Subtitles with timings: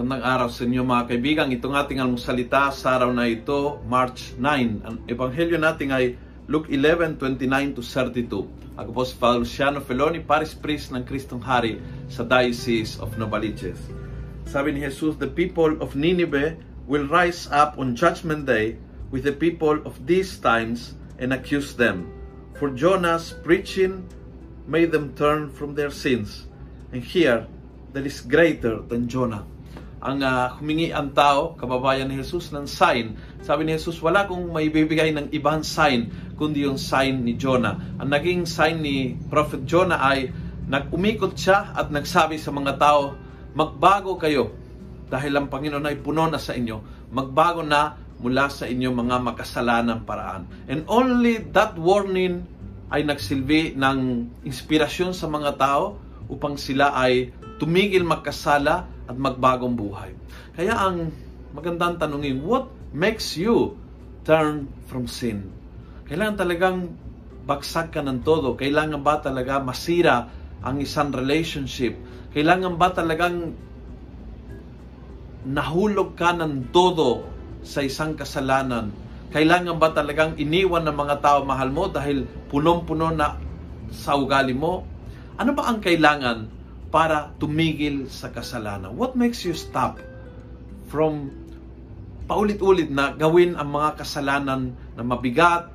[0.00, 1.52] Magandang araw sa inyo mga kaibigan.
[1.52, 4.80] Itong ating almusalita sa araw na ito, March 9.
[4.80, 6.16] Ang ebanghelyo natin ay
[6.48, 8.48] Luke 11:29 to 32.
[8.80, 13.76] Ako po si Father Luciano Feloni, Paris Priest ng Kristong Hari sa Diocese of Novaliches.
[14.48, 16.56] Sabi ni Jesus, the people of Nineveh
[16.88, 18.80] will rise up on Judgment Day
[19.12, 22.08] with the people of these times and accuse them.
[22.56, 24.08] For Jonah's preaching
[24.64, 26.48] made them turn from their sins.
[26.88, 27.44] And here,
[27.92, 29.44] that is greater than Jonah
[30.00, 33.20] ang uh, humingi ang tao, kababayan ni Jesus, ng sign.
[33.44, 36.08] Sabi ni Jesus, wala kong maibibigay ng ibang sign
[36.40, 37.76] kundi yung sign ni Jonah.
[38.00, 40.32] Ang naging sign ni Prophet Jonah ay
[40.72, 43.12] nag-umikot siya at nagsabi sa mga tao,
[43.52, 44.56] magbago kayo
[45.12, 46.80] dahil ang Panginoon ay puno na sa inyo.
[47.12, 50.48] Magbago na mula sa inyo mga makasalanang paraan.
[50.64, 52.48] And only that warning
[52.88, 53.98] ay nagsilbi ng
[54.48, 60.16] inspirasyon sa mga tao upang sila ay tumigil magkasala at magbagong buhay.
[60.56, 61.12] Kaya ang
[61.52, 63.76] magandang tanungin, what makes you
[64.24, 65.52] turn from sin?
[66.08, 66.78] Kailangan talagang
[67.44, 68.56] bagsak ka ng todo?
[68.56, 70.32] Kailangan ba talaga masira
[70.64, 71.94] ang isang relationship?
[72.32, 73.52] Kailangan ba talagang
[75.44, 77.28] nahulog ka ng todo
[77.60, 78.88] sa isang kasalanan?
[79.30, 83.38] Kailangan ba talagang iniwan ng mga tao mahal mo dahil punong-puno na
[83.94, 84.82] sa ugali mo?
[85.38, 86.59] Ano ba ang kailangan
[86.90, 88.98] para tumigil sa kasalanan?
[88.98, 90.02] What makes you stop
[90.90, 91.30] from
[92.26, 95.70] paulit-ulit na gawin ang mga kasalanan na mabigat,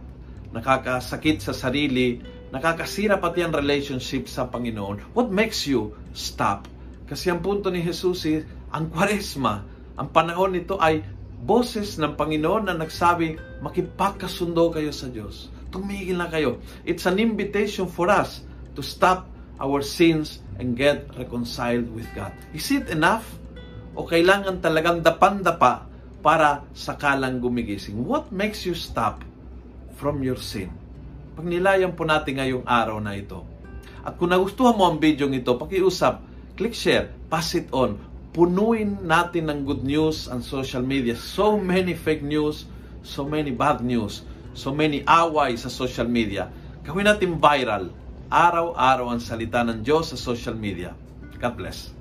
[0.55, 5.15] nakakasakit sa sarili, nakakasira pati ang relationship sa Panginoon?
[5.15, 6.67] What makes you stop?
[7.07, 11.03] Kasi ang punto ni Jesus is, ang kwaresma, ang panahon nito ay
[11.43, 15.51] boses ng Panginoon na nagsabi, makipagkasundo kayo sa Diyos.
[15.71, 16.63] Tumigil na kayo.
[16.87, 18.43] It's an invitation for us
[18.75, 22.31] to stop our sins and get reconciled with God.
[22.51, 23.27] Is it enough?
[23.95, 25.87] O kailangan talagang dapan-dapa
[26.19, 28.03] para sakalang gumigising?
[28.03, 29.23] What makes you stop
[29.95, 30.71] from your sin?
[31.35, 33.43] Pagnilayan po natin ngayong araw na ito.
[34.05, 36.23] At kung nagustuhan mo ang video ito, pakiusap,
[36.59, 37.99] click share, pass it on.
[38.35, 41.15] Punuin natin ng good news ang social media.
[41.15, 42.67] So many fake news,
[42.99, 46.51] so many bad news, so many away sa social media.
[46.83, 47.89] Gawin natin viral
[48.29, 50.91] araw-araw ang salita ng Diyos sa social media.
[51.39, 51.94] God bless.